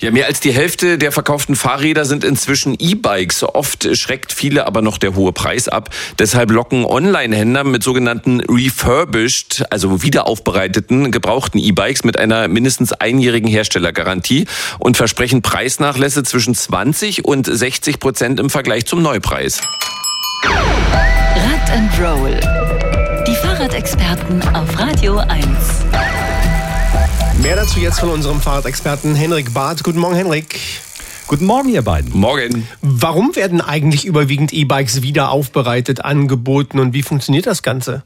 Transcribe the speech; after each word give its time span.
Ja, 0.00 0.10
mehr 0.10 0.26
als 0.26 0.40
die 0.40 0.52
Hälfte 0.52 0.96
der 0.96 1.12
verkauften 1.12 1.56
Fahrräder 1.56 2.06
sind 2.06 2.24
inzwischen 2.24 2.74
E-Bikes. 2.78 3.44
Oft 3.44 3.86
schreckt 3.98 4.32
viele 4.32 4.66
aber 4.66 4.80
noch 4.80 4.96
der 4.96 5.14
hohe 5.14 5.32
Preis 5.34 5.68
ab. 5.68 5.90
Deshalb 6.18 6.50
locken 6.50 6.86
Online-Händler 6.86 7.64
mit 7.64 7.82
sogenannten 7.82 8.40
refurbished, 8.40 9.62
also 9.70 10.02
wiederaufbereiteten, 10.02 11.12
gebrauchten 11.12 11.58
E-Bikes 11.58 12.04
mit 12.04 12.18
einer 12.18 12.48
mindestens 12.48 12.94
einjährigen 12.94 13.50
Herstellergarantie 13.50 14.46
und 14.78 14.96
versprechen 14.96 15.42
Preisnachlässe 15.42 16.22
zwischen 16.22 16.54
20 16.54 17.26
und 17.26 17.44
60 17.46 18.00
Prozent 18.00 18.40
im 18.40 18.48
Vergleich 18.48 18.86
zum 18.86 19.02
Neupreis. 19.02 19.60
Rad 20.44 21.70
and 21.76 21.90
Roll. 22.00 22.40
Die 23.26 23.34
Fahrradexperten 23.36 24.42
auf 24.54 24.78
Radio 24.78 25.18
1. 25.18 25.44
Mehr 27.42 27.56
dazu 27.56 27.80
jetzt 27.80 28.00
von 28.00 28.10
unserem 28.10 28.38
Fahrradexperten 28.38 29.14
Henrik 29.14 29.54
Barth. 29.54 29.82
Guten 29.82 29.98
Morgen, 29.98 30.14
Henrik. 30.14 30.60
Guten 31.26 31.46
Morgen, 31.46 31.70
ihr 31.70 31.80
beiden. 31.80 32.14
Morgen. 32.14 32.68
Warum 32.82 33.34
werden 33.34 33.62
eigentlich 33.62 34.04
überwiegend 34.04 34.52
E-Bikes 34.52 35.00
wieder 35.00 35.30
aufbereitet 35.30 36.04
angeboten 36.04 36.78
und 36.78 36.92
wie 36.92 37.02
funktioniert 37.02 37.46
das 37.46 37.62
Ganze? 37.62 38.02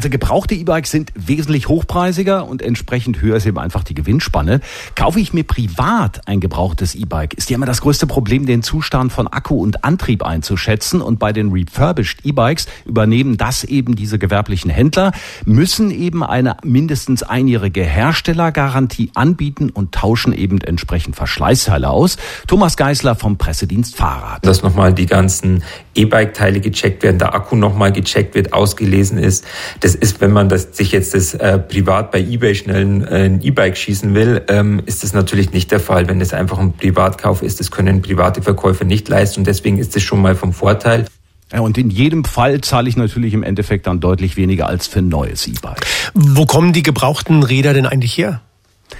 Also 0.00 0.08
gebrauchte 0.08 0.54
E-Bikes 0.54 0.92
sind 0.92 1.12
wesentlich 1.14 1.68
hochpreisiger 1.68 2.48
und 2.48 2.62
entsprechend 2.62 3.20
höher 3.20 3.36
ist 3.36 3.44
eben 3.44 3.58
einfach 3.58 3.84
die 3.84 3.92
Gewinnspanne. 3.92 4.62
Kaufe 4.94 5.20
ich 5.20 5.34
mir 5.34 5.44
privat 5.44 6.26
ein 6.26 6.40
gebrauchtes 6.40 6.94
E-Bike, 6.94 7.34
ist 7.34 7.50
ja 7.50 7.56
immer 7.56 7.66
das 7.66 7.82
größte 7.82 8.06
Problem, 8.06 8.46
den 8.46 8.62
Zustand 8.62 9.12
von 9.12 9.28
Akku 9.28 9.56
und 9.56 9.84
Antrieb 9.84 10.22
einzuschätzen. 10.22 11.02
Und 11.02 11.18
bei 11.18 11.34
den 11.34 11.52
refurbished 11.52 12.24
E-Bikes 12.24 12.66
übernehmen 12.86 13.36
das 13.36 13.62
eben 13.62 13.94
diese 13.94 14.18
gewerblichen 14.18 14.70
Händler, 14.70 15.12
müssen 15.44 15.90
eben 15.90 16.24
eine 16.24 16.56
mindestens 16.64 17.22
einjährige 17.22 17.84
Herstellergarantie 17.84 19.10
anbieten 19.14 19.68
und 19.68 19.92
tauschen 19.92 20.32
eben 20.32 20.62
entsprechend 20.62 21.14
Verschleißteile 21.14 21.90
aus. 21.90 22.16
Thomas 22.46 22.78
Geisler 22.78 23.16
vom 23.16 23.36
Pressedienst 23.36 23.96
Fahrrad. 23.96 24.46
Dass 24.46 24.62
nochmal 24.62 24.94
die 24.94 25.04
ganzen 25.04 25.62
E-Bike-Teile 25.94 26.60
gecheckt 26.60 27.02
werden, 27.02 27.18
der 27.18 27.34
Akku 27.34 27.54
nochmal 27.54 27.92
gecheckt 27.92 28.34
wird, 28.34 28.54
ausgelesen 28.54 29.18
ist. 29.18 29.44
Das 29.80 29.89
ist, 29.94 30.20
wenn 30.20 30.32
man 30.32 30.48
das, 30.48 30.68
sich 30.72 30.92
jetzt 30.92 31.14
das 31.14 31.34
äh, 31.34 31.58
privat 31.58 32.10
bei 32.10 32.20
eBay 32.20 32.54
schnell 32.54 32.84
ein, 32.84 33.04
äh, 33.04 33.24
ein 33.24 33.42
E-Bike 33.42 33.76
schießen 33.76 34.14
will, 34.14 34.42
ähm, 34.48 34.82
ist 34.86 35.02
das 35.02 35.12
natürlich 35.12 35.52
nicht 35.52 35.70
der 35.70 35.80
Fall. 35.80 36.08
Wenn 36.08 36.20
es 36.20 36.32
einfach 36.32 36.58
ein 36.58 36.72
Privatkauf 36.72 37.42
ist, 37.42 37.60
das 37.60 37.70
können 37.70 38.02
private 38.02 38.42
Verkäufer 38.42 38.84
nicht 38.84 39.08
leisten 39.08 39.40
und 39.40 39.46
deswegen 39.46 39.78
ist 39.78 39.96
es 39.96 40.02
schon 40.02 40.20
mal 40.20 40.34
vom 40.34 40.52
Vorteil. 40.52 41.06
Ja, 41.52 41.60
und 41.60 41.78
in 41.78 41.90
jedem 41.90 42.24
Fall 42.24 42.60
zahle 42.60 42.88
ich 42.88 42.96
natürlich 42.96 43.34
im 43.34 43.42
Endeffekt 43.42 43.86
dann 43.86 44.00
deutlich 44.00 44.36
weniger 44.36 44.66
als 44.66 44.86
für 44.86 45.00
ein 45.00 45.08
neues 45.08 45.46
E-Bike. 45.48 45.84
Wo 46.14 46.46
kommen 46.46 46.72
die 46.72 46.82
gebrauchten 46.82 47.42
Räder 47.42 47.74
denn 47.74 47.86
eigentlich 47.86 48.16
her? 48.16 48.40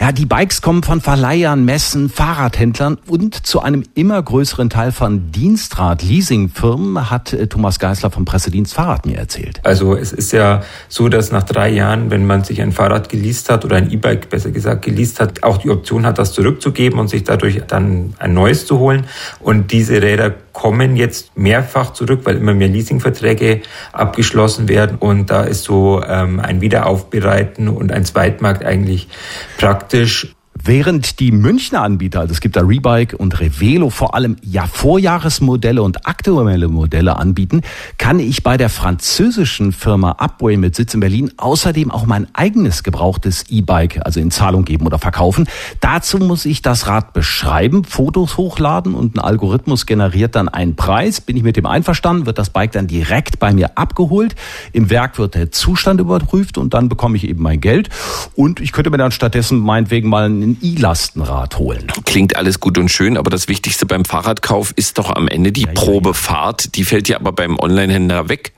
Ja, 0.00 0.12
die 0.12 0.26
Bikes 0.26 0.62
kommen 0.62 0.82
von 0.82 1.00
Verleihern, 1.00 1.64
Messen, 1.64 2.08
Fahrradhändlern 2.08 2.98
und 3.06 3.46
zu 3.46 3.60
einem 3.60 3.84
immer 3.94 4.22
größeren 4.22 4.70
Teil 4.70 4.92
von 4.92 5.30
Dienstrad-Leasingfirmen, 5.32 7.10
hat 7.10 7.32
äh, 7.32 7.46
Thomas 7.46 7.78
Geisler 7.78 8.10
vom 8.10 8.24
Pressedienst 8.24 8.74
Fahrrad 8.74 9.06
mir 9.06 9.16
erzählt. 9.16 9.60
Also 9.64 9.94
es 9.94 10.12
ist 10.12 10.32
ja 10.32 10.62
so, 10.88 11.08
dass 11.08 11.30
nach 11.30 11.44
drei 11.44 11.70
Jahren, 11.70 12.10
wenn 12.10 12.26
man 12.26 12.44
sich 12.44 12.60
ein 12.60 12.72
Fahrrad 12.72 13.08
geleast 13.08 13.48
hat 13.48 13.64
oder 13.64 13.76
ein 13.76 13.90
E-Bike 13.90 14.28
besser 14.28 14.50
gesagt 14.50 14.84
geleast 14.84 15.20
hat, 15.20 15.42
auch 15.42 15.58
die 15.58 15.70
Option 15.70 16.04
hat, 16.06 16.18
das 16.18 16.32
zurückzugeben 16.32 16.98
und 16.98 17.08
sich 17.08 17.24
dadurch 17.24 17.62
dann 17.66 18.14
ein 18.18 18.34
neues 18.34 18.66
zu 18.66 18.78
holen. 18.78 19.06
Und 19.40 19.72
diese 19.72 20.02
Räder 20.02 20.34
kommen 20.52 20.96
jetzt 20.96 21.36
mehrfach 21.36 21.92
zurück, 21.92 22.20
weil 22.24 22.36
immer 22.36 22.54
mehr 22.54 22.68
Leasingverträge 22.68 23.62
abgeschlossen 23.92 24.68
werden. 24.68 24.98
Und 24.98 25.30
da 25.30 25.42
ist 25.42 25.64
so 25.64 26.02
ähm, 26.06 26.40
ein 26.40 26.60
Wiederaufbereiten 26.60 27.68
und 27.68 27.92
ein 27.92 28.04
Zweitmarkt 28.04 28.64
eigentlich 28.64 29.08
praktisch. 29.58 30.34
Während 30.64 31.18
die 31.18 31.32
Münchner 31.32 31.82
Anbieter, 31.82 32.20
also 32.20 32.32
es 32.32 32.40
gibt 32.40 32.54
da 32.54 32.60
Rebike 32.60 33.16
und 33.16 33.40
Revelo, 33.40 33.90
vor 33.90 34.14
allem 34.14 34.36
ja 34.42 34.68
Vorjahresmodelle 34.68 35.82
und 35.82 36.06
aktuelle 36.06 36.68
Modelle 36.68 37.16
anbieten, 37.16 37.62
kann 37.98 38.20
ich 38.20 38.44
bei 38.44 38.56
der 38.56 38.68
französischen 38.68 39.72
Firma 39.72 40.12
Upway 40.18 40.56
mit 40.56 40.76
Sitz 40.76 40.94
in 40.94 41.00
Berlin 41.00 41.32
außerdem 41.36 41.90
auch 41.90 42.06
mein 42.06 42.28
eigenes 42.32 42.84
gebrauchtes 42.84 43.46
E-Bike, 43.48 44.06
also 44.06 44.20
in 44.20 44.30
Zahlung 44.30 44.64
geben 44.64 44.86
oder 44.86 45.00
verkaufen. 45.00 45.48
Dazu 45.80 46.18
muss 46.18 46.44
ich 46.44 46.62
das 46.62 46.86
Rad 46.86 47.12
beschreiben, 47.12 47.82
Fotos 47.82 48.36
hochladen 48.36 48.94
und 48.94 49.16
ein 49.16 49.18
Algorithmus 49.18 49.84
generiert 49.84 50.36
dann 50.36 50.48
einen 50.48 50.76
Preis. 50.76 51.20
Bin 51.20 51.36
ich 51.36 51.42
mit 51.42 51.56
dem 51.56 51.66
einverstanden, 51.66 52.24
wird 52.24 52.38
das 52.38 52.50
Bike 52.50 52.70
dann 52.70 52.86
direkt 52.86 53.40
bei 53.40 53.52
mir 53.52 53.76
abgeholt. 53.76 54.36
Im 54.72 54.90
Werk 54.90 55.18
wird 55.18 55.34
der 55.34 55.50
Zustand 55.50 55.98
überprüft 56.00 56.56
und 56.56 56.72
dann 56.72 56.88
bekomme 56.88 57.16
ich 57.16 57.26
eben 57.26 57.42
mein 57.42 57.60
Geld. 57.60 57.88
Und 58.36 58.60
ich 58.60 58.70
könnte 58.70 58.90
mir 58.90 58.98
dann 58.98 59.10
stattdessen 59.10 59.58
meinetwegen 59.58 60.08
mal 60.08 60.30
ein 60.52 60.58
E-Lastenrad 60.62 61.58
holen. 61.58 61.86
Klingt 62.04 62.36
alles 62.36 62.60
gut 62.60 62.78
und 62.78 62.90
schön, 62.90 63.16
aber 63.16 63.30
das 63.30 63.48
Wichtigste 63.48 63.86
beim 63.86 64.04
Fahrradkauf 64.04 64.72
ist 64.76 64.98
doch 64.98 65.10
am 65.10 65.28
Ende 65.28 65.52
die 65.52 65.62
Ja. 65.62 65.72
Probefahrt. 65.72 66.74
Die 66.76 66.84
fällt 66.84 67.08
ja 67.08 67.16
aber 67.18 67.32
beim 67.32 67.58
Onlinehändler 67.58 68.28
weg. 68.28 68.52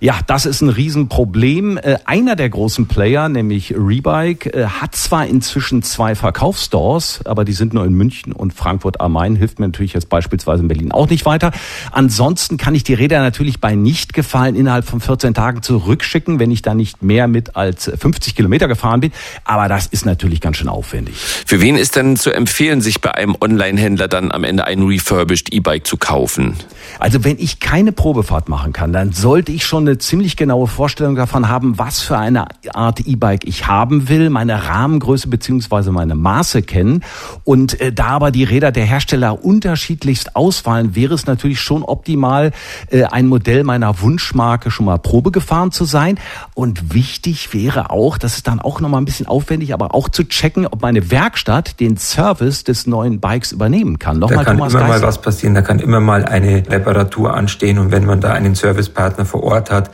Ja, 0.00 0.18
das 0.26 0.46
ist 0.46 0.60
ein 0.60 0.68
Riesenproblem. 0.68 1.78
Äh, 1.78 1.98
Einer 2.04 2.36
der 2.36 2.48
großen 2.48 2.86
Player, 2.86 3.28
nämlich 3.28 3.74
Rebike, 3.76 4.52
äh, 4.52 4.66
hat 4.66 4.94
zwar 4.94 5.26
inzwischen 5.26 5.82
zwei 5.82 6.14
Verkaufsstores, 6.14 7.20
aber 7.24 7.44
die 7.44 7.52
sind 7.52 7.74
nur 7.74 7.84
in 7.84 7.92
München 7.94 8.32
und 8.32 8.52
Frankfurt 8.54 9.00
am 9.00 9.12
Main. 9.12 9.36
Hilft 9.36 9.58
mir 9.58 9.66
natürlich 9.66 9.92
jetzt 9.92 10.08
beispielsweise 10.08 10.62
in 10.62 10.68
Berlin 10.68 10.92
auch 10.92 11.08
nicht 11.08 11.26
weiter. 11.26 11.52
Ansonsten 11.92 12.56
kann 12.56 12.74
ich 12.74 12.84
die 12.84 12.94
Räder 12.94 13.20
natürlich 13.20 13.60
bei 13.60 13.74
Nichtgefallen 13.74 14.56
innerhalb 14.56 14.84
von 14.84 15.00
14 15.00 15.34
Tagen 15.34 15.62
zurückschicken, 15.62 16.38
wenn 16.38 16.50
ich 16.50 16.62
da 16.62 16.74
nicht 16.74 17.02
mehr 17.02 17.28
mit 17.28 17.56
als 17.56 17.90
50 17.98 18.34
Kilometer 18.34 18.68
gefahren 18.68 19.00
bin. 19.00 19.12
Aber 19.44 19.68
das 19.68 19.86
ist 19.86 20.06
natürlich 20.06 20.40
ganz 20.40 20.56
schön 20.56 20.68
aufwendig. 20.68 21.14
Für 21.16 21.60
wen 21.60 21.76
ist 21.76 21.96
denn 21.96 22.16
zu 22.16 22.30
empfehlen, 22.30 22.80
sich 22.80 23.00
bei 23.00 23.14
einem 23.14 23.36
Onlinehändler 23.40 24.08
dann 24.08 24.32
am 24.32 24.44
Ende 24.44 24.64
ein 24.64 24.82
refurbished 24.82 25.52
E-Bike 25.52 25.86
zu 25.86 25.96
kaufen? 25.96 26.56
Also 26.98 27.24
wenn 27.24 27.38
ich 27.38 27.60
keine 27.60 27.92
Probefahrt 27.92 28.48
machen 28.48 28.72
kann, 28.72 28.92
dann 28.92 29.12
sollte 29.12 29.52
ich 29.52 29.64
schon 29.70 29.86
eine 29.86 29.98
ziemlich 29.98 30.36
genaue 30.36 30.66
Vorstellung 30.66 31.14
davon 31.14 31.48
haben, 31.48 31.78
was 31.78 32.00
für 32.00 32.18
eine 32.18 32.46
Art 32.74 33.00
E-Bike 33.06 33.46
ich 33.46 33.68
haben 33.68 34.08
will, 34.08 34.28
meine 34.28 34.68
Rahmengröße 34.68 35.28
beziehungsweise 35.28 35.92
meine 35.92 36.16
Maße 36.16 36.62
kennen. 36.62 37.04
Und 37.44 37.80
äh, 37.80 37.92
da 37.92 38.06
aber 38.08 38.32
die 38.32 38.42
Räder 38.42 38.72
der 38.72 38.84
Hersteller 38.84 39.44
unterschiedlichst 39.44 40.34
ausfallen, 40.34 40.96
wäre 40.96 41.14
es 41.14 41.26
natürlich 41.26 41.60
schon 41.60 41.84
optimal, 41.84 42.50
äh, 42.90 43.04
ein 43.04 43.28
Modell 43.28 43.62
meiner 43.62 44.00
Wunschmarke 44.00 44.72
schon 44.72 44.86
mal 44.86 44.98
Probe 44.98 45.30
gefahren 45.30 45.70
zu 45.70 45.84
sein. 45.84 46.18
Und 46.54 46.92
wichtig 46.92 47.54
wäre 47.54 47.90
auch, 47.90 48.18
das 48.18 48.34
ist 48.34 48.48
dann 48.48 48.58
auch 48.58 48.80
nochmal 48.80 49.00
ein 49.00 49.04
bisschen 49.04 49.28
aufwendig, 49.28 49.72
aber 49.72 49.94
auch 49.94 50.08
zu 50.08 50.24
checken, 50.24 50.66
ob 50.66 50.82
meine 50.82 51.12
Werkstatt 51.12 51.78
den 51.78 51.96
Service 51.96 52.64
des 52.64 52.88
neuen 52.88 53.20
Bikes 53.20 53.52
übernehmen 53.52 54.00
kann. 54.00 54.20
Da 54.20 54.26
Nochmal 54.26 54.44
kann 54.44 54.56
Thomas 54.56 54.72
immer 54.72 54.82
mal 54.82 54.88
Geisler. 54.94 55.06
was 55.06 55.20
passieren, 55.20 55.54
da 55.54 55.62
kann 55.62 55.78
immer 55.78 56.00
mal 56.00 56.24
eine 56.24 56.64
Reparatur 56.68 57.34
anstehen 57.34 57.78
und 57.78 57.92
wenn 57.92 58.04
man 58.04 58.20
da 58.20 58.32
einen 58.32 58.56
Servicepartner 58.56 59.24
vor 59.24 59.44
Ort 59.44 59.59
hat, 59.68 59.90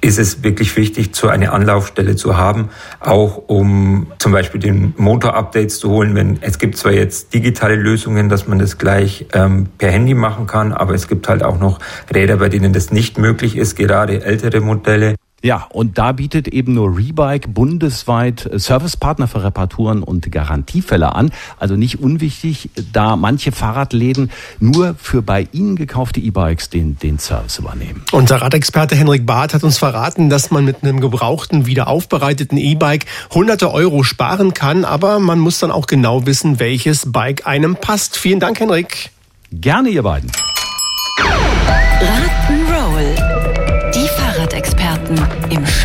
ist 0.00 0.18
es 0.18 0.42
wirklich 0.42 0.76
wichtig, 0.76 1.16
so 1.16 1.28
eine 1.28 1.52
Anlaufstelle 1.52 2.16
zu 2.16 2.36
haben, 2.36 2.68
auch 3.00 3.42
um 3.46 4.08
zum 4.18 4.32
Beispiel 4.32 4.60
den 4.60 4.94
Motor-Updates 4.98 5.78
zu 5.78 5.90
holen. 5.90 6.14
Wenn 6.14 6.38
es 6.42 6.58
gibt 6.58 6.76
zwar 6.76 6.92
jetzt 6.92 7.32
digitale 7.32 7.76
Lösungen, 7.76 8.28
dass 8.28 8.46
man 8.46 8.58
das 8.58 8.78
gleich 8.78 9.26
ähm, 9.32 9.68
per 9.78 9.90
Handy 9.90 10.14
machen 10.14 10.46
kann, 10.46 10.72
aber 10.72 10.94
es 10.94 11.08
gibt 11.08 11.28
halt 11.28 11.42
auch 11.42 11.58
noch 11.58 11.80
Räder, 12.14 12.36
bei 12.36 12.48
denen 12.48 12.72
das 12.72 12.92
nicht 12.92 13.18
möglich 13.18 13.56
ist, 13.56 13.74
gerade 13.76 14.22
ältere 14.22 14.60
Modelle. 14.60 15.16
Ja, 15.42 15.66
und 15.70 15.98
da 15.98 16.12
bietet 16.12 16.48
eben 16.48 16.74
nur 16.74 16.96
Rebike 16.96 17.48
bundesweit 17.48 18.46
äh, 18.46 18.58
Servicepartner 18.58 19.28
für 19.28 19.44
Reparaturen 19.44 20.02
und 20.02 20.32
Garantiefälle 20.32 21.14
an. 21.14 21.30
Also 21.58 21.76
nicht 21.76 22.00
unwichtig, 22.00 22.70
da 22.92 23.16
manche 23.16 23.52
Fahrradläden 23.52 24.30
nur 24.60 24.94
für 24.98 25.22
bei 25.22 25.46
ihnen 25.52 25.76
gekaufte 25.76 26.20
E-Bikes 26.20 26.70
den, 26.70 26.98
den 26.98 27.18
Service 27.18 27.58
übernehmen. 27.58 28.02
Unser 28.12 28.40
Radexperte 28.40 28.96
Henrik 28.96 29.26
Barth 29.26 29.52
hat 29.52 29.62
uns 29.62 29.78
verraten, 29.78 30.30
dass 30.30 30.50
man 30.50 30.64
mit 30.64 30.82
einem 30.82 31.00
gebrauchten, 31.00 31.66
wieder 31.66 31.88
aufbereiteten 31.88 32.56
E-Bike 32.56 33.04
hunderte 33.32 33.70
Euro 33.72 34.02
sparen 34.04 34.54
kann, 34.54 34.84
aber 34.84 35.20
man 35.20 35.38
muss 35.38 35.58
dann 35.58 35.70
auch 35.70 35.86
genau 35.86 36.26
wissen, 36.26 36.58
welches 36.58 37.12
Bike 37.12 37.46
einem 37.46 37.76
passt. 37.76 38.16
Vielen 38.16 38.40
Dank, 38.40 38.58
Henrik. 38.58 39.10
Gerne, 39.52 39.90
ihr 39.90 40.02
beiden. 40.02 40.32